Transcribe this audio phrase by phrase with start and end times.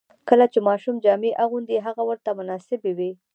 [0.29, 3.11] کله چې ماشوم جامې اغوندي، هغه ورته مناسبې وي.